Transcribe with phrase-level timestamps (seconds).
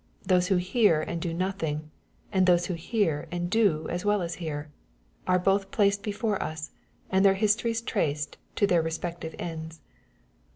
[0.23, 1.91] Those who hear and do nothing—
[2.31, 4.71] and those who hear and do as well as hear—
[5.27, 6.71] are both placed before us^
[7.11, 9.79] and their histories traced to their respective ends.